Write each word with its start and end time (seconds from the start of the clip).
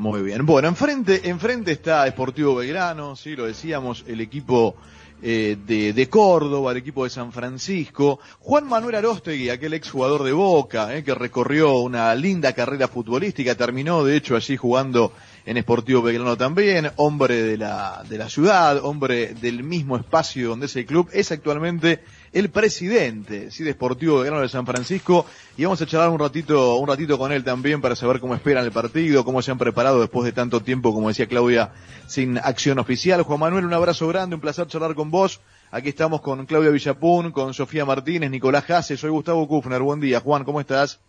Muy 0.00 0.22
bien. 0.22 0.46
Bueno, 0.46 0.66
enfrente, 0.66 1.28
enfrente 1.28 1.72
está 1.72 2.06
Esportivo 2.06 2.54
Belgrano, 2.54 3.14
sí, 3.16 3.36
lo 3.36 3.44
decíamos, 3.44 4.02
el 4.08 4.22
equipo 4.22 4.74
eh, 5.20 5.58
de, 5.66 5.92
de, 5.92 6.08
Córdoba, 6.08 6.72
el 6.72 6.78
equipo 6.78 7.04
de 7.04 7.10
San 7.10 7.32
Francisco. 7.32 8.18
Juan 8.38 8.66
Manuel 8.66 8.94
Arostegui, 8.94 9.50
aquel 9.50 9.74
exjugador 9.74 10.22
de 10.22 10.32
Boca, 10.32 10.96
eh, 10.96 11.04
que 11.04 11.14
recorrió 11.14 11.80
una 11.80 12.14
linda 12.14 12.54
carrera 12.54 12.88
futbolística, 12.88 13.54
terminó 13.54 14.02
de 14.02 14.16
hecho 14.16 14.36
allí 14.36 14.56
jugando 14.56 15.12
en 15.50 15.56
Esportivo 15.56 16.00
Belgrano 16.00 16.36
también, 16.36 16.92
hombre 16.94 17.42
de 17.42 17.56
la, 17.58 18.04
de 18.08 18.16
la 18.18 18.28
ciudad, 18.28 18.84
hombre 18.84 19.34
del 19.34 19.64
mismo 19.64 19.96
espacio 19.96 20.50
donde 20.50 20.66
es 20.66 20.76
el 20.76 20.86
club, 20.86 21.08
es 21.12 21.32
actualmente 21.32 22.04
el 22.32 22.50
presidente, 22.50 23.50
sí, 23.50 23.64
de 23.64 23.70
Esportivo 23.70 24.20
Belgrano 24.20 24.42
de 24.42 24.48
San 24.48 24.64
Francisco, 24.64 25.26
y 25.56 25.64
vamos 25.64 25.82
a 25.82 25.86
charlar 25.86 26.10
un 26.10 26.20
ratito, 26.20 26.76
un 26.76 26.86
ratito 26.86 27.18
con 27.18 27.32
él 27.32 27.42
también 27.42 27.80
para 27.80 27.96
saber 27.96 28.20
cómo 28.20 28.36
esperan 28.36 28.64
el 28.64 28.70
partido, 28.70 29.24
cómo 29.24 29.42
se 29.42 29.50
han 29.50 29.58
preparado 29.58 30.00
después 30.00 30.24
de 30.24 30.30
tanto 30.30 30.60
tiempo, 30.60 30.94
como 30.94 31.08
decía 31.08 31.26
Claudia, 31.26 31.72
sin 32.06 32.38
acción 32.38 32.78
oficial. 32.78 33.22
Juan 33.22 33.40
Manuel, 33.40 33.64
un 33.64 33.74
abrazo 33.74 34.06
grande, 34.06 34.36
un 34.36 34.40
placer 34.40 34.68
charlar 34.68 34.94
con 34.94 35.10
vos. 35.10 35.40
Aquí 35.72 35.88
estamos 35.88 36.20
con 36.20 36.46
Claudia 36.46 36.70
Villapún, 36.70 37.32
con 37.32 37.54
Sofía 37.54 37.84
Martínez, 37.84 38.30
Nicolás 38.30 38.66
Jase, 38.66 38.96
soy 38.96 39.10
Gustavo 39.10 39.48
Kufner. 39.48 39.82
Buen 39.82 39.98
día, 39.98 40.20
Juan, 40.20 40.44
¿cómo 40.44 40.60
estás? 40.60 41.00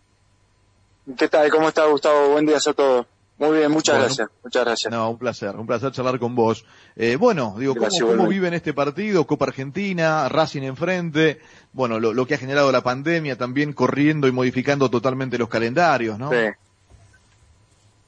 ¿Qué 1.16 1.28
tal? 1.28 1.48
¿Cómo 1.48 1.68
estás, 1.68 1.88
Gustavo? 1.88 2.30
Buen 2.30 2.44
día 2.44 2.56
a 2.56 2.72
todos. 2.72 3.06
Muy 3.38 3.58
bien, 3.58 3.72
muchas 3.72 3.98
gracias, 3.98 4.28
muchas 4.44 4.64
gracias. 4.64 4.92
No, 4.92 5.10
un 5.10 5.18
placer, 5.18 5.56
un 5.56 5.66
placer 5.66 5.90
charlar 5.90 6.18
con 6.18 6.34
vos. 6.34 6.64
Eh, 6.94 7.16
bueno, 7.16 7.56
digo, 7.58 7.74
¿cómo, 7.74 7.90
¿cómo, 8.00 8.28
viven 8.28 8.54
este 8.54 8.72
partido? 8.72 9.26
Copa 9.26 9.46
Argentina, 9.46 10.28
Racing 10.28 10.62
enfrente, 10.62 11.40
bueno, 11.72 11.98
lo, 11.98 12.12
lo, 12.12 12.26
que 12.26 12.34
ha 12.34 12.38
generado 12.38 12.70
la 12.70 12.82
pandemia 12.82 13.36
también 13.36 13.72
corriendo 13.72 14.28
y 14.28 14.32
modificando 14.32 14.88
totalmente 14.90 15.38
los 15.38 15.48
calendarios, 15.48 16.18
¿no? 16.18 16.30
Sí. 16.30 16.50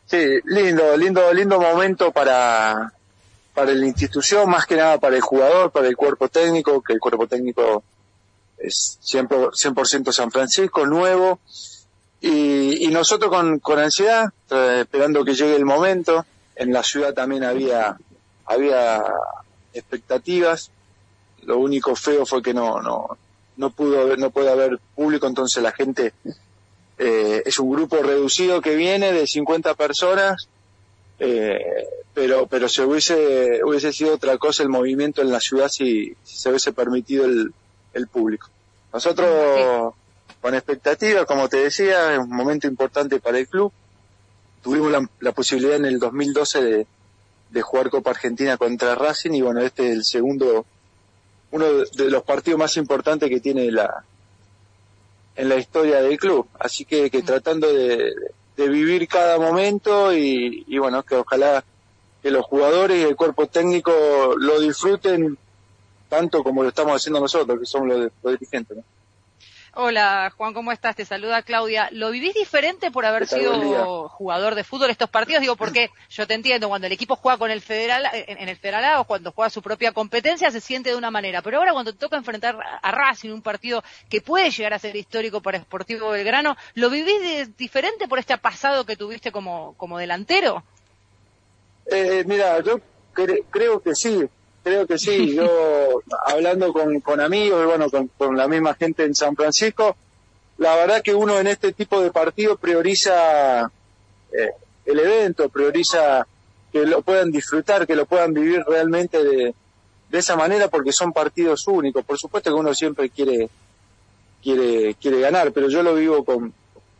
Sí, 0.06 0.40
lindo, 0.44 0.96
lindo, 0.96 1.32
lindo 1.32 1.58
momento 1.58 2.12
para, 2.12 2.92
para 3.54 3.72
la 3.72 3.86
institución, 3.86 4.48
más 4.50 4.66
que 4.66 4.76
nada 4.76 4.98
para 4.98 5.16
el 5.16 5.22
jugador, 5.22 5.70
para 5.70 5.88
el 5.88 5.96
cuerpo 5.96 6.28
técnico, 6.28 6.82
que 6.82 6.92
el 6.92 7.00
cuerpo 7.00 7.26
técnico 7.26 7.82
es 8.58 8.98
100%, 9.02 9.84
100 9.84 10.12
San 10.12 10.30
Francisco, 10.30 10.86
nuevo, 10.86 11.40
y, 12.26 12.86
y 12.86 12.88
nosotros 12.88 13.30
con, 13.30 13.58
con 13.58 13.78
ansiedad, 13.78 14.32
esperando 14.78 15.26
que 15.26 15.34
llegue 15.34 15.56
el 15.56 15.66
momento. 15.66 16.24
En 16.56 16.72
la 16.72 16.82
ciudad 16.82 17.12
también 17.12 17.44
había, 17.44 17.98
había 18.46 19.04
expectativas. 19.74 20.70
Lo 21.42 21.58
único 21.58 21.94
feo 21.94 22.24
fue 22.24 22.42
que 22.42 22.54
no, 22.54 22.80
no, 22.80 23.18
no 23.58 23.70
pudo 23.70 24.00
haber, 24.00 24.18
no 24.18 24.30
puede 24.30 24.50
haber 24.50 24.78
público, 24.94 25.26
entonces 25.26 25.62
la 25.62 25.72
gente 25.72 26.14
eh, 26.96 27.42
es 27.44 27.58
un 27.58 27.70
grupo 27.70 27.98
reducido 27.98 28.62
que 28.62 28.74
viene 28.74 29.12
de 29.12 29.26
50 29.26 29.74
personas, 29.74 30.48
eh, 31.18 31.58
pero, 32.14 32.46
pero 32.46 32.70
se 32.70 32.84
hubiese, 32.84 33.60
hubiese 33.62 33.92
sido 33.92 34.14
otra 34.14 34.38
cosa 34.38 34.62
el 34.62 34.70
movimiento 34.70 35.20
en 35.20 35.30
la 35.30 35.40
ciudad 35.40 35.68
si, 35.68 36.16
si 36.22 36.36
se 36.38 36.48
hubiese 36.48 36.72
permitido 36.72 37.26
el, 37.26 37.52
el 37.92 38.08
público. 38.08 38.48
Nosotros, 38.94 39.92
con 40.44 40.54
expectativa, 40.54 41.24
como 41.24 41.48
te 41.48 41.56
decía, 41.56 42.12
es 42.12 42.18
un 42.18 42.28
momento 42.28 42.66
importante 42.66 43.18
para 43.18 43.38
el 43.38 43.48
club. 43.48 43.72
Tuvimos 44.62 44.92
la, 44.92 45.08
la 45.20 45.32
posibilidad 45.32 45.76
en 45.76 45.86
el 45.86 45.98
2012 45.98 46.62
de, 46.62 46.86
de, 47.48 47.62
jugar 47.62 47.88
Copa 47.88 48.10
Argentina 48.10 48.58
contra 48.58 48.94
Racing 48.94 49.30
y 49.32 49.40
bueno, 49.40 49.62
este 49.62 49.88
es 49.88 49.96
el 49.96 50.04
segundo, 50.04 50.66
uno 51.50 51.64
de 51.64 52.10
los 52.10 52.24
partidos 52.24 52.58
más 52.58 52.76
importantes 52.76 53.30
que 53.30 53.40
tiene 53.40 53.72
la 53.72 54.04
en 55.34 55.48
la 55.48 55.56
historia 55.56 56.02
del 56.02 56.18
club. 56.18 56.46
Así 56.58 56.84
que, 56.84 57.08
que 57.08 57.22
tratando 57.22 57.72
de, 57.72 58.12
de 58.54 58.68
vivir 58.68 59.08
cada 59.08 59.38
momento 59.38 60.12
y, 60.12 60.62
y 60.66 60.76
bueno, 60.76 61.02
que 61.04 61.14
ojalá 61.14 61.64
que 62.22 62.30
los 62.30 62.44
jugadores 62.44 62.98
y 62.98 63.04
el 63.04 63.16
cuerpo 63.16 63.46
técnico 63.46 64.34
lo 64.36 64.60
disfruten 64.60 65.38
tanto 66.10 66.44
como 66.44 66.62
lo 66.62 66.68
estamos 66.68 66.96
haciendo 66.96 67.18
nosotros, 67.18 67.58
que 67.58 67.64
somos 67.64 67.88
los, 67.88 68.12
los 68.22 68.32
dirigentes. 68.34 68.76
¿no? 68.76 68.84
Hola 69.76 70.32
Juan, 70.36 70.54
¿cómo 70.54 70.70
estás? 70.70 70.94
Te 70.94 71.04
saluda 71.04 71.42
Claudia. 71.42 71.88
¿Lo 71.90 72.12
vivís 72.12 72.32
diferente 72.32 72.92
por 72.92 73.04
haber 73.04 73.26
sido 73.26 74.08
jugador 74.08 74.54
de 74.54 74.62
fútbol 74.62 74.90
estos 74.90 75.10
partidos? 75.10 75.40
Digo, 75.40 75.56
porque 75.56 75.90
yo 76.10 76.28
te 76.28 76.34
entiendo, 76.34 76.68
cuando 76.68 76.86
el 76.86 76.92
equipo 76.92 77.16
juega 77.16 77.38
con 77.38 77.50
el 77.50 77.60
federal, 77.60 78.06
en 78.12 78.48
el 78.48 78.56
federal 78.56 79.00
o 79.00 79.04
cuando 79.04 79.32
juega 79.32 79.50
su 79.50 79.62
propia 79.62 79.90
competencia 79.90 80.52
se 80.52 80.60
siente 80.60 80.90
de 80.90 80.96
una 80.96 81.10
manera, 81.10 81.42
pero 81.42 81.58
ahora 81.58 81.72
cuando 81.72 81.92
te 81.92 81.98
toca 81.98 82.16
enfrentar 82.16 82.56
a 82.82 82.90
Racing, 82.92 83.30
un 83.30 83.42
partido 83.42 83.82
que 84.08 84.20
puede 84.20 84.50
llegar 84.50 84.74
a 84.74 84.78
ser 84.78 84.94
histórico 84.94 85.40
para 85.42 85.58
Sportivo 85.58 86.10
Belgrano, 86.10 86.56
¿lo 86.74 86.88
vivís 86.88 87.20
de, 87.20 87.46
diferente 87.58 88.06
por 88.06 88.20
este 88.20 88.38
pasado 88.38 88.86
que 88.86 88.96
tuviste 88.96 89.32
como, 89.32 89.74
como 89.76 89.98
delantero? 89.98 90.62
Eh, 91.86 92.22
mira, 92.26 92.62
yo 92.62 92.80
cre 93.12 93.42
creo 93.50 93.80
que 93.80 93.96
sí, 93.96 94.28
creo 94.64 94.86
que 94.86 94.98
sí. 94.98 95.32
Yo, 95.36 96.02
hablando 96.26 96.72
con, 96.72 96.98
con 97.00 97.20
amigos 97.20 97.62
y 97.62 97.66
bueno, 97.66 97.88
con, 97.90 98.08
con, 98.18 98.36
la 98.36 98.48
misma 98.48 98.74
gente 98.74 99.04
en 99.04 99.14
San 99.14 99.36
Francisco, 99.36 99.96
la 100.58 100.74
verdad 100.74 101.02
que 101.02 101.14
uno 101.14 101.38
en 101.38 101.46
este 101.46 101.72
tipo 101.72 102.00
de 102.00 102.10
partido 102.10 102.56
prioriza 102.56 103.70
eh, 104.32 104.50
el 104.86 104.98
evento, 104.98 105.48
prioriza 105.48 106.26
que 106.72 106.86
lo 106.86 107.02
puedan 107.02 107.30
disfrutar, 107.30 107.86
que 107.86 107.94
lo 107.94 108.06
puedan 108.06 108.32
vivir 108.34 108.64
realmente 108.66 109.22
de, 109.22 109.54
de 110.10 110.18
esa 110.18 110.34
manera 110.34 110.68
porque 110.68 110.92
son 110.92 111.12
partidos 111.12 111.68
únicos. 111.68 112.04
Por 112.04 112.18
supuesto 112.18 112.50
que 112.50 112.58
uno 112.58 112.74
siempre 112.74 113.10
quiere, 113.10 113.48
quiere, 114.42 114.94
quiere 114.94 115.20
ganar, 115.20 115.52
pero 115.52 115.68
yo 115.68 115.82
lo 115.82 115.94
vivo 115.94 116.24
con, 116.24 116.52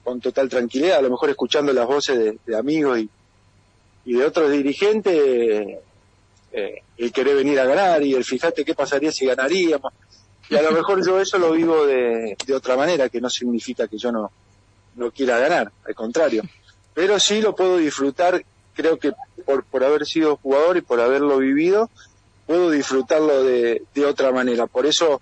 con 0.04 0.20
total 0.20 0.48
tranquilidad, 0.48 0.98
a 0.98 1.02
lo 1.02 1.10
mejor 1.10 1.30
escuchando 1.30 1.72
las 1.72 1.86
voces 1.86 2.18
de, 2.18 2.38
de 2.46 2.56
amigos 2.56 3.00
y, 3.00 3.10
y 4.04 4.14
de 4.14 4.24
otros 4.24 4.50
dirigentes 4.50 5.78
eh, 6.56 6.82
el 6.98 7.12
querer 7.12 7.34
venir 7.34 7.58
a 7.58 7.64
ganar 7.64 8.00
y 8.04 8.14
el 8.14 8.24
fíjate 8.24 8.64
qué 8.64 8.74
pasaría 8.74 9.10
si 9.10 9.26
ganaríamos. 9.26 9.92
Y 10.48 10.54
a 10.54 10.62
lo 10.62 10.70
mejor 10.70 11.04
yo 11.04 11.20
eso 11.20 11.36
lo 11.36 11.50
vivo 11.50 11.84
de, 11.84 12.36
otra 12.54 12.76
manera, 12.76 13.08
que 13.08 13.20
no 13.20 13.28
significa 13.28 13.88
que 13.88 13.98
yo 13.98 14.12
no, 14.12 14.30
no 14.94 15.10
quiera 15.10 15.38
ganar, 15.38 15.72
al 15.84 15.94
contrario. 15.96 16.42
Pero 16.94 17.18
sí 17.18 17.40
lo 17.40 17.56
puedo 17.56 17.78
disfrutar, 17.78 18.44
creo 18.74 19.00
que 19.00 19.12
por, 19.44 19.64
por 19.64 19.82
haber 19.82 20.06
sido 20.06 20.36
jugador 20.36 20.76
y 20.76 20.82
por 20.82 21.00
haberlo 21.00 21.38
vivido, 21.38 21.90
puedo 22.46 22.70
disfrutarlo 22.70 23.42
de, 23.42 23.82
de 23.92 24.06
otra 24.06 24.30
manera. 24.30 24.68
Por 24.68 24.86
eso, 24.86 25.20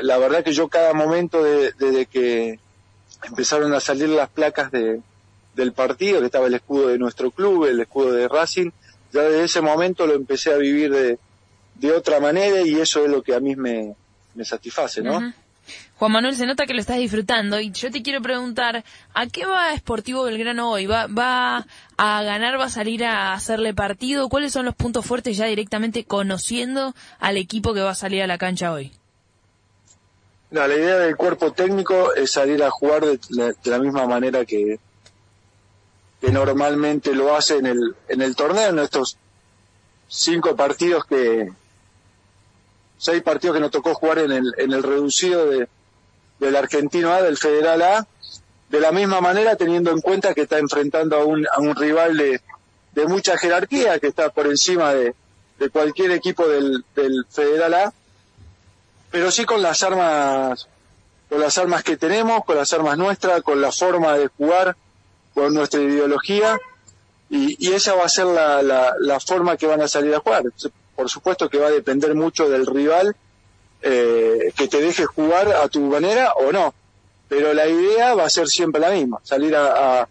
la, 0.00 0.18
verdad 0.18 0.42
que 0.42 0.52
yo 0.52 0.68
cada 0.68 0.94
momento 0.94 1.44
desde 1.44 1.74
de, 1.78 1.90
de 1.92 2.06
que 2.06 2.58
empezaron 3.22 3.72
a 3.72 3.78
salir 3.78 4.08
las 4.08 4.30
placas 4.30 4.72
de, 4.72 5.00
del 5.54 5.72
partido, 5.72 6.18
que 6.18 6.26
estaba 6.26 6.48
el 6.48 6.54
escudo 6.54 6.88
de 6.88 6.98
nuestro 6.98 7.30
club, 7.30 7.66
el 7.66 7.78
escudo 7.78 8.12
de 8.12 8.26
Racing, 8.26 8.70
ya 9.12 9.22
desde 9.22 9.44
ese 9.44 9.60
momento 9.60 10.06
lo 10.06 10.14
empecé 10.14 10.52
a 10.52 10.56
vivir 10.56 10.90
de, 10.90 11.18
de 11.76 11.92
otra 11.92 12.20
manera 12.20 12.60
y 12.62 12.80
eso 12.80 13.04
es 13.04 13.10
lo 13.10 13.22
que 13.22 13.34
a 13.34 13.40
mí 13.40 13.56
me, 13.56 13.94
me 14.34 14.44
satisface, 14.44 15.02
¿no? 15.02 15.18
Uh 15.18 15.20
-huh. 15.20 15.34
Juan 15.96 16.12
Manuel, 16.12 16.34
se 16.34 16.46
nota 16.46 16.66
que 16.66 16.72
lo 16.72 16.80
estás 16.80 16.96
disfrutando 16.96 17.60
y 17.60 17.70
yo 17.72 17.90
te 17.90 18.02
quiero 18.02 18.22
preguntar, 18.22 18.84
¿a 19.14 19.26
qué 19.26 19.44
va 19.44 19.76
Sportivo 19.76 20.24
Belgrano 20.24 20.70
hoy? 20.70 20.86
¿Va, 20.86 21.06
¿Va 21.06 21.66
a 21.98 22.22
ganar, 22.22 22.58
va 22.58 22.64
a 22.64 22.70
salir 22.70 23.04
a 23.04 23.34
hacerle 23.34 23.74
partido? 23.74 24.28
¿Cuáles 24.28 24.52
son 24.52 24.64
los 24.64 24.74
puntos 24.74 25.04
fuertes 25.04 25.36
ya 25.36 25.44
directamente 25.44 26.04
conociendo 26.04 26.94
al 27.18 27.36
equipo 27.36 27.74
que 27.74 27.82
va 27.82 27.90
a 27.90 27.94
salir 27.94 28.22
a 28.22 28.26
la 28.26 28.38
cancha 28.38 28.72
hoy? 28.72 28.92
No, 30.50 30.66
la 30.66 30.74
idea 30.74 30.96
del 30.96 31.16
cuerpo 31.16 31.52
técnico 31.52 32.14
es 32.14 32.32
salir 32.32 32.62
a 32.62 32.70
jugar 32.70 33.04
de 33.04 33.20
la, 33.28 33.46
de 33.48 33.70
la 33.70 33.78
misma 33.78 34.06
manera 34.06 34.44
que, 34.44 34.80
que 36.20 36.30
normalmente 36.30 37.14
lo 37.14 37.34
hace 37.34 37.56
en 37.56 37.66
el, 37.66 37.96
en 38.08 38.22
el 38.22 38.36
torneo, 38.36 38.68
en 38.68 38.78
estos 38.78 39.16
cinco 40.08 40.54
partidos 40.54 41.04
que, 41.06 41.50
seis 42.98 43.22
partidos 43.22 43.56
que 43.56 43.60
nos 43.60 43.70
tocó 43.70 43.94
jugar 43.94 44.18
en 44.18 44.32
el, 44.32 44.52
en 44.58 44.72
el 44.72 44.82
reducido 44.82 45.46
de, 45.46 45.68
del 46.38 46.56
Argentino 46.56 47.12
A, 47.12 47.22
del 47.22 47.38
Federal 47.38 47.80
A, 47.82 48.06
de 48.68 48.80
la 48.80 48.92
misma 48.92 49.20
manera 49.20 49.56
teniendo 49.56 49.90
en 49.90 50.00
cuenta 50.00 50.34
que 50.34 50.42
está 50.42 50.58
enfrentando 50.58 51.16
a 51.16 51.24
un, 51.24 51.46
a 51.46 51.60
un 51.60 51.74
rival 51.74 52.16
de, 52.16 52.40
mucha 53.06 53.38
jerarquía, 53.38 53.98
que 53.98 54.08
está 54.08 54.28
por 54.28 54.46
encima 54.46 54.92
de, 54.92 55.14
de 55.58 55.70
cualquier 55.70 56.10
equipo 56.10 56.46
del, 56.46 56.84
del 56.94 57.24
Federal 57.30 57.72
A, 57.72 57.92
pero 59.10 59.30
sí 59.30 59.46
con 59.46 59.62
las 59.62 59.82
armas, 59.82 60.68
con 61.30 61.40
las 61.40 61.56
armas 61.56 61.82
que 61.82 61.96
tenemos, 61.96 62.44
con 62.44 62.56
las 62.56 62.72
armas 62.74 62.98
nuestras, 62.98 63.42
con 63.42 63.60
la 63.60 63.72
forma 63.72 64.18
de 64.18 64.28
jugar, 64.28 64.76
con 65.34 65.54
nuestra 65.54 65.80
ideología 65.80 66.58
y, 67.28 67.56
y 67.64 67.72
esa 67.72 67.94
va 67.94 68.04
a 68.04 68.08
ser 68.08 68.26
la, 68.26 68.62
la, 68.62 68.94
la, 68.98 69.20
forma 69.20 69.56
que 69.56 69.66
van 69.66 69.80
a 69.80 69.88
salir 69.88 70.14
a 70.14 70.20
jugar. 70.20 70.44
Por 70.96 71.08
supuesto 71.08 71.48
que 71.48 71.58
va 71.58 71.68
a 71.68 71.70
depender 71.70 72.14
mucho 72.14 72.48
del 72.48 72.66
rival 72.66 73.14
eh, 73.82 74.52
que 74.56 74.68
te 74.68 74.80
deje 74.80 75.06
jugar 75.06 75.48
a 75.52 75.68
tu 75.68 75.80
manera 75.80 76.34
o 76.34 76.52
no, 76.52 76.74
pero 77.28 77.54
la 77.54 77.66
idea 77.66 78.14
va 78.14 78.24
a 78.24 78.30
ser 78.30 78.48
siempre 78.48 78.80
la 78.80 78.90
misma, 78.90 79.20
salir 79.22 79.56
a, 79.56 80.06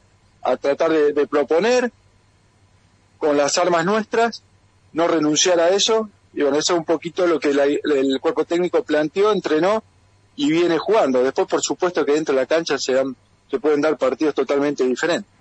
tratar 0.61 0.91
de, 0.91 1.13
de, 1.13 1.27
proponer 1.27 1.91
con 3.19 3.37
las 3.37 3.57
armas 3.59 3.85
nuestras, 3.85 4.41
no 4.93 5.07
renunciar 5.07 5.59
a 5.59 5.69
eso, 5.69 6.09
y 6.33 6.41
bueno, 6.41 6.57
eso 6.57 6.73
es 6.73 6.79
un 6.79 6.85
poquito 6.85 7.27
lo 7.27 7.39
que 7.39 7.53
la, 7.53 7.65
el 7.65 8.19
cuerpo 8.21 8.45
técnico 8.45 8.83
planteó, 8.83 9.31
entrenó 9.31 9.83
y 10.35 10.49
viene 10.51 10.77
jugando. 10.77 11.21
Después, 11.21 11.47
por 11.47 11.61
supuesto 11.61 12.05
que 12.05 12.13
dentro 12.13 12.33
de 12.33 12.41
la 12.41 12.47
cancha 12.47 12.77
se 12.79 12.93
dan 12.93 13.15
se 13.49 13.59
pueden 13.59 13.81
dar 13.81 13.97
partidos 13.97 14.35
totalmente 14.35 14.85
diferentes. 14.85 15.39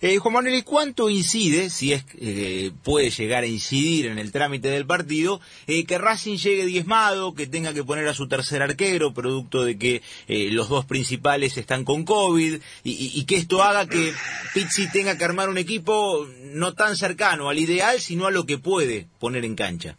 Eh, 0.00 0.18
Juan 0.18 0.34
Manuel, 0.34 0.56
¿y 0.56 0.62
cuánto 0.62 1.08
incide, 1.08 1.70
si 1.70 1.92
es 1.92 2.04
eh, 2.18 2.72
puede 2.82 3.10
llegar 3.10 3.44
a 3.44 3.46
incidir 3.46 4.06
en 4.06 4.18
el 4.18 4.32
trámite 4.32 4.68
del 4.68 4.86
partido, 4.86 5.40
eh, 5.66 5.86
que 5.86 5.98
Racing 5.98 6.36
llegue 6.36 6.66
diezmado, 6.66 7.34
que 7.34 7.46
tenga 7.46 7.72
que 7.72 7.84
poner 7.84 8.08
a 8.08 8.14
su 8.14 8.28
tercer 8.28 8.60
arquero, 8.60 9.14
producto 9.14 9.64
de 9.64 9.78
que 9.78 10.02
eh, 10.26 10.48
los 10.50 10.68
dos 10.68 10.84
principales 10.84 11.56
están 11.56 11.84
con 11.84 12.04
COVID, 12.04 12.60
y, 12.82 13.20
y, 13.20 13.24
que 13.24 13.36
esto 13.36 13.62
haga 13.62 13.86
que 13.86 14.12
Pizzi 14.52 14.90
tenga 14.90 15.16
que 15.16 15.24
armar 15.24 15.48
un 15.48 15.58
equipo 15.58 16.26
no 16.52 16.74
tan 16.74 16.96
cercano 16.96 17.48
al 17.48 17.58
ideal, 17.58 18.00
sino 18.00 18.26
a 18.26 18.30
lo 18.30 18.46
que 18.46 18.58
puede 18.58 19.06
poner 19.20 19.44
en 19.44 19.54
cancha? 19.54 19.96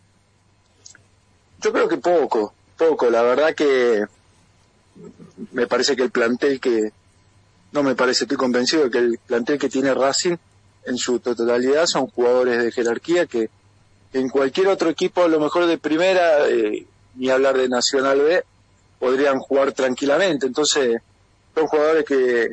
Yo 1.62 1.72
creo 1.72 1.88
que 1.88 1.98
poco, 1.98 2.54
poco. 2.78 3.10
La 3.10 3.22
verdad 3.22 3.56
que 3.56 4.04
me 5.52 5.68
parece 5.68 5.96
que 5.96 6.04
el 6.04 6.12
plantel 6.12 6.60
que, 6.60 6.92
no 7.72 7.84
me 7.84 7.96
parece, 7.96 8.26
estoy 8.26 8.38
convencido 8.38 8.84
de 8.86 8.92
que 8.92 8.98
el 8.98 9.20
plantel 9.26 9.58
que 9.58 9.70
tiene 9.70 9.94
Racing 9.94 10.36
en 10.86 10.98
su 10.98 11.20
totalidad 11.20 11.86
son 11.86 12.08
jugadores 12.08 12.64
de 12.64 12.72
jerarquía 12.72 13.26
que 13.26 13.50
en 14.14 14.30
cualquier 14.30 14.68
otro 14.68 14.90
equipo, 14.90 15.24
a 15.24 15.28
lo 15.28 15.40
mejor 15.40 15.66
de 15.68 15.78
primera, 15.78 16.48
eh, 16.50 16.86
ni 17.16 17.30
hablar 17.30 17.58
de 17.58 17.70
Nacional 17.70 18.20
B, 18.20 18.44
podrían 19.00 19.40
jugar 19.40 19.72
tranquilamente. 19.72 20.48
Entonces, 20.48 21.02
son 21.56 21.68
jugadores 21.68 22.06
que, 22.06 22.52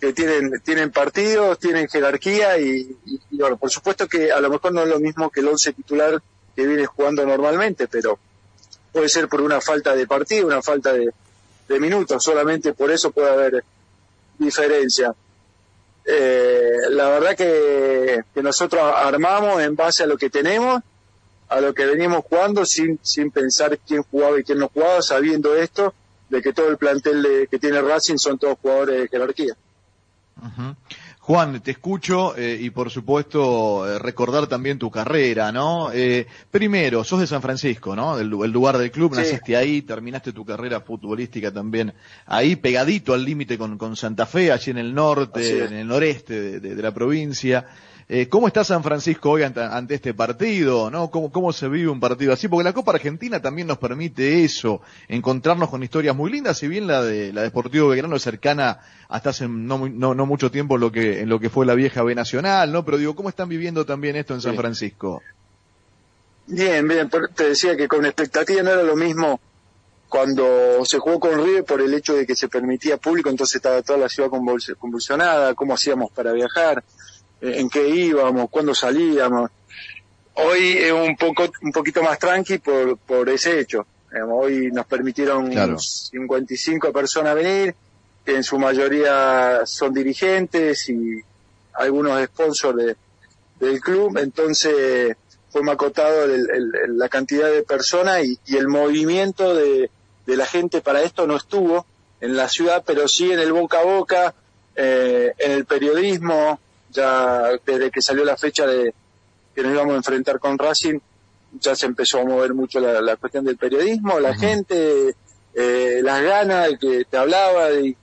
que 0.00 0.12
tienen, 0.12 0.60
tienen 0.64 0.90
partidos, 0.90 1.58
tienen 1.58 1.88
jerarquía 1.88 2.58
y, 2.58 2.96
y, 3.06 3.20
bueno, 3.38 3.56
por 3.56 3.70
supuesto 3.70 4.08
que 4.08 4.32
a 4.32 4.40
lo 4.40 4.50
mejor 4.50 4.72
no 4.72 4.82
es 4.82 4.88
lo 4.88 4.98
mismo 4.98 5.30
que 5.30 5.40
el 5.40 5.48
once 5.48 5.72
titular 5.72 6.20
que 6.56 6.66
viene 6.66 6.86
jugando 6.86 7.24
normalmente, 7.24 7.86
pero 7.86 8.18
puede 8.92 9.08
ser 9.08 9.28
por 9.28 9.40
una 9.40 9.60
falta 9.60 9.94
de 9.94 10.06
partido, 10.06 10.46
una 10.46 10.62
falta 10.62 10.92
de, 10.92 11.10
de 11.68 11.80
minutos, 11.80 12.22
solamente 12.22 12.72
por 12.72 12.90
eso 12.90 13.12
puede 13.12 13.30
haber 13.30 13.64
diferencia. 14.44 15.14
Eh, 16.04 16.76
la 16.90 17.08
verdad 17.10 17.36
que, 17.36 18.24
nosotros 18.42 18.82
armamos 18.82 19.62
en 19.62 19.76
base 19.76 20.02
a 20.02 20.06
lo 20.06 20.16
que 20.16 20.30
tenemos, 20.30 20.82
a 21.48 21.60
lo 21.60 21.74
que 21.74 21.86
venimos 21.86 22.24
jugando, 22.28 22.64
sin, 22.64 22.98
sin 23.02 23.30
pensar 23.30 23.78
quién 23.86 24.02
jugaba 24.02 24.38
y 24.40 24.44
quién 24.44 24.58
no 24.58 24.68
jugaba, 24.68 25.02
sabiendo 25.02 25.54
esto, 25.54 25.94
de 26.28 26.40
que 26.40 26.52
todo 26.52 26.68
el 26.68 26.78
plantel 26.78 27.22
de, 27.22 27.46
que 27.48 27.58
tiene 27.58 27.80
Racing 27.82 28.16
son 28.16 28.38
todos 28.38 28.58
jugadores 28.60 29.02
de 29.02 29.08
jerarquía. 29.08 29.54
Uh. 30.40 30.74
Juan, 31.30 31.60
te 31.60 31.70
escucho 31.70 32.36
eh, 32.36 32.58
y 32.60 32.70
por 32.70 32.90
supuesto 32.90 33.88
eh, 33.88 34.00
recordar 34.00 34.48
también 34.48 34.80
tu 34.80 34.90
carrera, 34.90 35.52
¿no? 35.52 35.92
Eh, 35.92 36.26
primero, 36.50 37.04
sos 37.04 37.20
de 37.20 37.28
San 37.28 37.40
Francisco, 37.40 37.94
¿no? 37.94 38.18
El, 38.18 38.32
el 38.42 38.50
lugar 38.50 38.76
del 38.78 38.90
club, 38.90 39.14
sí. 39.14 39.20
naciste 39.20 39.56
ahí, 39.56 39.82
terminaste 39.82 40.32
tu 40.32 40.44
carrera 40.44 40.80
futbolística 40.80 41.52
también 41.52 41.94
ahí, 42.26 42.56
pegadito 42.56 43.14
al 43.14 43.24
límite 43.24 43.56
con, 43.56 43.78
con, 43.78 43.94
Santa 43.94 44.26
Fe, 44.26 44.50
allí 44.50 44.72
en 44.72 44.78
el 44.78 44.92
norte, 44.92 45.66
en 45.66 45.72
el 45.74 45.86
noreste 45.86 46.40
de, 46.40 46.58
de, 46.58 46.74
de 46.74 46.82
la 46.82 46.92
provincia. 46.92 47.64
Eh, 48.12 48.28
¿Cómo 48.28 48.48
está 48.48 48.64
San 48.64 48.82
Francisco 48.82 49.30
hoy 49.30 49.44
ante, 49.44 49.60
ante, 49.60 49.94
este 49.94 50.14
partido? 50.14 50.90
¿no? 50.90 51.12
¿Cómo, 51.12 51.30
¿Cómo 51.30 51.52
se 51.52 51.68
vive 51.68 51.88
un 51.88 52.00
partido 52.00 52.32
así? 52.32 52.48
Porque 52.48 52.64
la 52.64 52.72
Copa 52.72 52.90
Argentina 52.90 53.40
también 53.40 53.68
nos 53.68 53.78
permite 53.78 54.42
eso, 54.42 54.80
encontrarnos 55.06 55.70
con 55.70 55.84
historias 55.84 56.16
muy 56.16 56.28
lindas, 56.32 56.58
si 56.58 56.66
bien 56.66 56.88
la 56.88 57.04
de 57.04 57.32
la 57.32 57.42
de 57.42 57.46
Deportivo 57.46 57.86
Belgrano 57.86 58.16
es 58.16 58.22
cercana 58.22 58.80
hasta 59.08 59.30
hace 59.30 59.46
no, 59.46 59.88
no, 59.88 60.16
no 60.16 60.26
mucho 60.26 60.50
tiempo 60.50 60.76
lo 60.76 60.90
que 60.90 61.19
en 61.20 61.28
lo 61.28 61.38
que 61.38 61.50
fue 61.50 61.66
la 61.66 61.74
vieja 61.74 62.02
B 62.02 62.14
Nacional, 62.14 62.72
¿no? 62.72 62.84
Pero 62.84 62.96
digo, 62.96 63.14
¿cómo 63.14 63.28
están 63.28 63.48
viviendo 63.48 63.84
también 63.84 64.16
esto 64.16 64.34
en 64.34 64.40
San 64.40 64.56
Francisco? 64.56 65.22
Bien, 66.46 66.86
bien, 66.88 67.10
te 67.34 67.48
decía 67.48 67.76
que 67.76 67.86
con 67.86 68.06
expectativa 68.06 68.62
no 68.62 68.70
era 68.70 68.82
lo 68.82 68.96
mismo 68.96 69.38
cuando 70.08 70.84
se 70.84 70.98
jugó 70.98 71.20
con 71.20 71.44
River 71.44 71.64
por 71.64 71.80
el 71.80 71.92
hecho 71.94 72.14
de 72.14 72.26
que 72.26 72.34
se 72.34 72.48
permitía 72.48 72.96
público, 72.96 73.28
entonces 73.28 73.56
estaba 73.56 73.82
toda 73.82 73.98
la 73.98 74.08
ciudad 74.08 74.30
convulsionada, 74.30 75.54
cómo 75.54 75.74
hacíamos 75.74 76.10
para 76.10 76.32
viajar, 76.32 76.82
en 77.40 77.68
qué 77.68 77.88
íbamos, 77.88 78.50
cuándo 78.50 78.74
salíamos. 78.74 79.50
Hoy 80.34 80.72
es 80.78 80.92
un 80.92 81.16
poco, 81.16 81.50
un 81.62 81.70
poquito 81.70 82.02
más 82.02 82.18
tranqui 82.18 82.58
por, 82.58 82.96
por 82.98 83.28
ese 83.28 83.60
hecho. 83.60 83.86
Hoy 84.32 84.70
nos 84.72 84.86
permitieron 84.86 85.50
claro. 85.50 85.78
55 85.78 86.92
personas 86.92 87.34
venir, 87.36 87.74
que 88.24 88.36
en 88.36 88.44
su 88.44 88.58
mayoría 88.58 89.62
son 89.64 89.92
dirigentes 89.94 90.88
y 90.88 91.20
algunos 91.74 92.22
sponsors 92.26 92.76
de, 92.76 92.96
del 93.58 93.80
club, 93.80 94.18
entonces 94.18 95.16
fue 95.50 95.62
macotado 95.62 96.24
el, 96.24 96.48
el, 96.50 96.98
la 96.98 97.08
cantidad 97.08 97.50
de 97.50 97.62
personas 97.62 98.24
y, 98.24 98.38
y 98.46 98.56
el 98.56 98.68
movimiento 98.68 99.54
de, 99.54 99.90
de, 100.26 100.36
la 100.36 100.46
gente 100.46 100.80
para 100.80 101.02
esto 101.02 101.26
no 101.26 101.36
estuvo 101.36 101.86
en 102.20 102.36
la 102.36 102.48
ciudad, 102.48 102.82
pero 102.86 103.08
sí 103.08 103.32
en 103.32 103.40
el 103.40 103.52
boca 103.52 103.80
a 103.80 103.84
boca, 103.84 104.34
eh, 104.76 105.32
en 105.38 105.52
el 105.52 105.64
periodismo, 105.64 106.60
ya 106.90 107.50
desde 107.66 107.90
que 107.90 108.02
salió 108.02 108.24
la 108.24 108.36
fecha 108.36 108.66
de 108.66 108.94
que 109.54 109.62
nos 109.62 109.72
íbamos 109.72 109.94
a 109.94 109.96
enfrentar 109.96 110.38
con 110.38 110.58
Racing, 110.58 110.98
ya 111.58 111.74
se 111.74 111.86
empezó 111.86 112.20
a 112.20 112.24
mover 112.24 112.54
mucho 112.54 112.78
la, 112.78 113.00
la 113.00 113.16
cuestión 113.16 113.44
del 113.44 113.56
periodismo, 113.56 114.20
la 114.20 114.30
uh 114.30 114.34
-huh. 114.34 114.38
gente, 114.38 115.14
eh, 115.54 116.00
las 116.02 116.22
ganas 116.22 116.68
de 116.68 116.78
que 116.78 117.04
te 117.04 117.16
hablaba, 117.16 117.72
y 117.72 117.96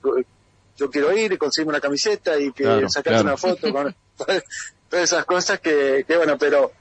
yo 0.76 0.90
quiero 0.90 1.16
ir 1.16 1.32
y 1.32 1.38
conseguirme 1.38 1.70
una 1.70 1.80
camiseta 1.80 2.38
y 2.38 2.52
que 2.52 2.64
claro, 2.64 2.88
sacarte 2.88 3.22
claro. 3.22 3.28
una 3.28 3.36
foto, 3.36 3.72
con, 3.72 3.94
todas 4.88 5.04
esas 5.04 5.24
cosas 5.24 5.60
que, 5.60 6.04
que 6.06 6.16
bueno, 6.16 6.36
pero 6.38 6.72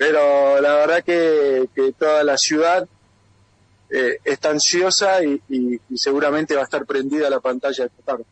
pero 0.00 0.60
la 0.62 0.76
verdad 0.76 1.04
que, 1.04 1.68
que 1.74 1.92
toda 1.92 2.24
la 2.24 2.38
ciudad 2.38 2.88
eh, 3.90 4.18
está 4.24 4.48
ansiosa 4.48 5.22
y, 5.22 5.42
y, 5.50 5.74
y, 5.74 5.98
seguramente 5.98 6.54
va 6.54 6.62
a 6.62 6.64
estar 6.64 6.86
prendida 6.86 7.28
la 7.28 7.40
pantalla 7.40 7.84
esta 7.84 8.02
tarde. 8.02 8.24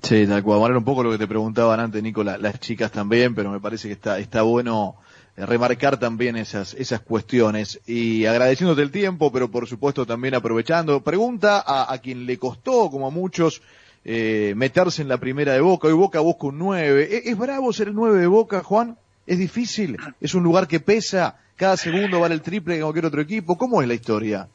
Sí, 0.00 0.26
tal 0.28 0.44
cual. 0.44 0.60
Bueno, 0.60 0.78
un 0.78 0.84
poco 0.84 1.02
lo 1.02 1.10
que 1.10 1.18
te 1.18 1.26
preguntaban 1.26 1.80
antes, 1.80 2.00
Nico, 2.02 2.22
la, 2.22 2.38
las 2.38 2.60
chicas 2.60 2.92
también, 2.92 3.34
pero 3.34 3.50
me 3.50 3.58
parece 3.58 3.88
que 3.88 3.94
está, 3.94 4.20
está 4.20 4.42
bueno 4.42 4.94
remarcar 5.36 5.98
también 5.98 6.36
esas, 6.36 6.74
esas 6.74 7.00
cuestiones. 7.00 7.80
Y 7.86 8.24
agradeciéndote 8.26 8.82
el 8.82 8.90
tiempo, 8.90 9.30
pero 9.32 9.50
por 9.50 9.66
supuesto 9.66 10.06
también 10.06 10.34
aprovechando. 10.34 11.02
Pregunta 11.02 11.62
a, 11.64 11.92
a 11.92 11.98
quien 11.98 12.26
le 12.26 12.38
costó, 12.38 12.90
como 12.90 13.06
a 13.06 13.10
muchos, 13.10 13.60
eh, 14.04 14.54
meterse 14.56 15.02
en 15.02 15.08
la 15.08 15.18
primera 15.18 15.52
de 15.52 15.60
Boca. 15.60 15.88
Hoy 15.88 15.94
Boca 15.94 16.20
busca 16.20 16.46
un 16.46 16.58
9. 16.58 17.08
¿Es, 17.10 17.26
¿Es 17.26 17.36
bravo 17.36 17.72
ser 17.72 17.88
el 17.88 17.94
9 17.94 18.20
de 18.20 18.26
Boca, 18.26 18.62
Juan? 18.62 18.96
¿Es 19.26 19.38
difícil? 19.38 19.96
¿Es 20.20 20.34
un 20.34 20.44
lugar 20.44 20.68
que 20.68 20.80
pesa? 20.80 21.38
¿Cada 21.56 21.76
segundo 21.76 22.20
vale 22.20 22.34
el 22.34 22.42
triple 22.42 22.76
que 22.76 22.82
cualquier 22.82 23.06
otro 23.06 23.20
equipo? 23.20 23.58
¿Cómo 23.58 23.82
es 23.82 23.88
la 23.88 23.94
historia? 23.94 24.48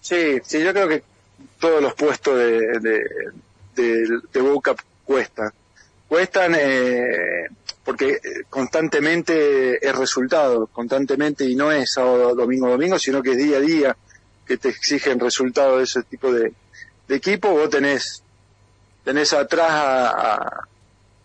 Sí, 0.00 0.38
sí, 0.44 0.62
yo 0.62 0.72
creo 0.72 0.88
que 0.88 1.02
todos 1.58 1.82
los 1.82 1.94
puestos 1.94 2.38
de, 2.38 2.60
de, 2.80 3.00
de, 3.74 4.20
de 4.32 4.40
Boca 4.40 4.74
cuestan. 5.04 5.50
Cuestan 6.08 6.54
eh, 6.56 7.48
porque 7.84 8.20
constantemente 8.48 9.84
es 9.86 9.96
resultado, 9.96 10.66
constantemente, 10.68 11.44
y 11.44 11.54
no 11.54 11.72
es 11.72 11.92
sábado, 11.92 12.34
domingo, 12.34 12.70
domingo, 12.70 12.98
sino 12.98 13.22
que 13.22 13.32
es 13.32 13.38
día 13.38 13.56
a 13.56 13.60
día 13.60 13.96
que 14.46 14.56
te 14.56 14.68
exigen 14.68 15.18
resultados 15.18 15.78
de 15.78 15.84
ese 15.84 16.02
tipo 16.02 16.32
de, 16.32 16.52
de 17.08 17.14
equipo. 17.14 17.50
Vos 17.50 17.70
tenés, 17.70 18.22
tenés 19.04 19.32
atrás 19.32 19.70
a, 19.70 20.08
a 20.08 20.68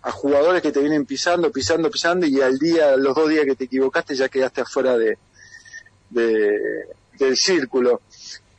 a 0.08 0.12
jugadores 0.12 0.62
que 0.62 0.72
te 0.72 0.80
vienen 0.80 1.06
pisando, 1.06 1.52
pisando, 1.52 1.92
pisando 1.92 2.26
y 2.26 2.42
al 2.42 2.58
día, 2.58 2.96
los 2.96 3.14
dos 3.14 3.28
días 3.28 3.44
que 3.44 3.56
te 3.56 3.66
equivocaste 3.66 4.16
ya 4.16 4.30
quedaste 4.30 4.62
afuera 4.62 4.98
de, 4.98 5.18
de 6.10 6.88
del 7.20 7.36
círculo. 7.36 8.02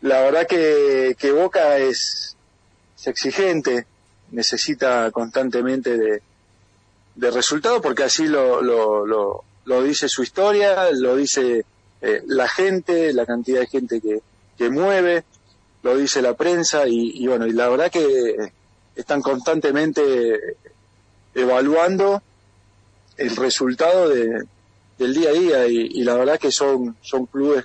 La 0.03 0.21
verdad 0.21 0.47
que, 0.47 1.17
que 1.19 1.33
Boca 1.33 1.79
es, 1.79 2.37
es 2.99 3.07
exigente, 3.07 3.87
necesita 4.31 5.11
constantemente 5.11 5.97
de, 5.97 6.23
de 7.19 7.31
resultado 7.33 7.83
porque 7.83 8.05
así 8.05 8.29
lo, 8.29 8.63
lo, 8.63 9.05
lo, 9.05 9.45
lo, 9.65 9.83
dice 9.83 10.09
su 10.09 10.23
historia, 10.23 10.91
lo 10.93 11.17
dice 11.17 11.65
eh, 12.01 12.23
la 12.27 12.49
gente, 12.49 13.13
la 13.13 13.27
cantidad 13.27 13.61
de 13.61 13.67
gente 13.67 14.01
que, 14.01 14.21
que 14.57 14.71
mueve, 14.71 15.25
lo 15.83 15.97
dice 15.97 16.23
la 16.23 16.35
prensa 16.35 16.87
y, 16.87 17.11
y 17.17 17.27
bueno, 17.27 17.47
y 17.47 17.53
la 17.53 17.69
verdad 17.69 17.91
que 17.91 18.53
están 18.95 19.21
constantemente 19.21 20.57
evaluando 21.35 22.23
el 23.17 23.35
resultado 23.35 24.09
de, 24.09 24.45
del 24.97 25.13
día 25.15 25.31
a 25.31 25.33
día 25.33 25.67
y, 25.67 25.89
y, 25.91 26.05
la 26.05 26.15
verdad 26.15 26.39
que 26.39 26.53
son, 26.53 26.97
son 27.03 27.27
clubes 27.27 27.65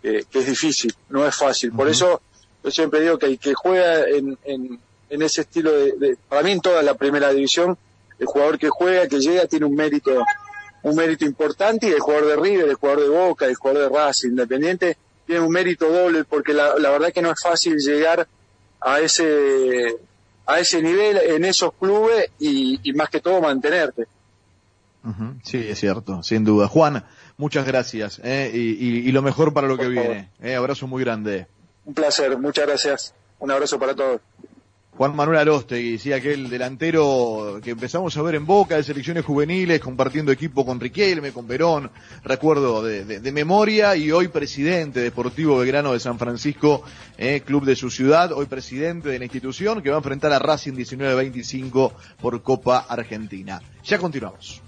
que, 0.00 0.24
que 0.30 0.38
es 0.38 0.46
difícil, 0.46 0.94
no 1.10 1.26
es 1.26 1.36
fácil. 1.36 1.68
Uh 1.70 1.72
-huh. 1.74 1.76
Por 1.76 1.88
eso 1.88 2.22
yo 2.64 2.70
siempre 2.70 3.02
digo 3.02 3.18
que 3.18 3.26
el 3.26 3.38
que 3.38 3.52
juega 3.52 4.08
en, 4.08 4.38
en, 4.44 4.80
en 5.10 5.22
ese 5.22 5.42
estilo 5.42 5.70
de, 5.70 5.92
de, 5.98 6.16
para 6.28 6.42
mí 6.42 6.52
en 6.52 6.60
toda 6.62 6.82
la 6.82 6.94
primera 6.94 7.30
división, 7.30 7.76
el 8.20 8.26
jugador 8.26 8.58
que 8.58 8.68
juega, 8.68 9.08
que 9.08 9.18
llega, 9.18 9.46
tiene 9.46 9.66
un 9.66 9.74
mérito, 9.74 10.22
un 10.82 10.94
mérito 10.94 11.24
importante 11.24 11.88
y 11.88 11.92
el 11.92 11.98
jugador 12.00 12.26
de 12.28 12.36
River, 12.36 12.68
el 12.68 12.74
jugador 12.76 13.02
de 13.02 13.08
Boca, 13.08 13.46
el 13.46 13.54
jugador 13.56 13.90
de 13.90 13.96
Racing, 13.98 14.28
Independiente, 14.30 14.96
tiene 15.26 15.40
un 15.40 15.50
mérito 15.52 15.88
doble 15.90 16.24
porque 16.24 16.52
la, 16.52 16.78
la 16.78 16.90
verdad 16.90 17.12
que 17.12 17.22
no 17.22 17.30
es 17.32 17.40
fácil 17.42 17.76
llegar 17.78 18.28
a 18.80 19.00
ese 19.00 19.96
a 20.46 20.58
ese 20.58 20.82
nivel 20.82 21.16
en 21.18 21.44
esos 21.44 21.72
clubes 21.74 22.28
y, 22.38 22.80
y 22.82 22.92
más 22.92 23.08
que 23.10 23.20
todo 23.20 23.40
mantenerte. 23.40 24.06
Uh 25.04 25.08
-huh. 25.10 25.40
Sí, 25.44 25.58
es 25.68 25.78
cierto, 25.78 26.22
sin 26.22 26.44
duda. 26.44 26.66
Juan, 26.68 27.04
muchas 27.36 27.64
gracias 27.66 28.20
eh, 28.24 28.50
y, 28.52 28.58
y, 28.58 29.08
y, 29.08 29.12
lo 29.12 29.22
mejor 29.22 29.54
para 29.54 29.66
lo 29.68 29.76
Por 29.76 29.86
que 29.88 29.94
favor. 29.94 30.10
viene. 30.10 30.30
Eh, 30.42 30.54
abrazo 30.56 30.86
muy 30.88 31.02
grande. 31.04 31.46
Un 31.86 31.94
placer, 31.94 32.36
muchas 32.36 32.66
gracias. 32.66 33.14
Un 33.38 33.50
abrazo 33.50 33.78
para 33.78 33.94
todos. 33.94 34.20
Juan 35.00 35.16
Manuel 35.16 35.38
Arostegui, 35.38 35.96
sí, 35.96 36.12
aquel 36.12 36.50
delantero 36.50 37.58
que 37.64 37.70
empezamos 37.70 38.14
a 38.18 38.20
ver 38.20 38.34
en 38.34 38.44
Boca 38.44 38.76
de 38.76 38.82
selecciones 38.82 39.24
juveniles, 39.24 39.80
compartiendo 39.80 40.30
equipo 40.30 40.66
con 40.66 40.78
Riquelme, 40.78 41.32
con 41.32 41.46
Perón, 41.46 41.90
recuerdo 42.22 42.82
de, 42.82 43.32
memoria, 43.32 43.96
y 43.96 44.12
hoy 44.12 44.28
presidente 44.28 45.00
Deportivo 45.00 45.56
Belgrano 45.56 45.94
de 45.94 46.00
San 46.00 46.18
Francisco, 46.18 46.82
eh, 47.16 47.40
club 47.40 47.64
de 47.64 47.76
su 47.76 47.88
ciudad, 47.88 48.32
hoy 48.32 48.44
presidente 48.44 49.08
de 49.08 49.18
la 49.18 49.24
institución 49.24 49.80
que 49.80 49.88
va 49.88 49.96
a 49.96 50.00
enfrentar 50.00 50.34
a 50.34 50.38
Racing 50.38 50.74
19-25 50.74 51.92
por 52.20 52.42
Copa 52.42 52.84
Argentina. 52.86 53.58
Ya 53.82 53.96
continuamos. 53.96 54.60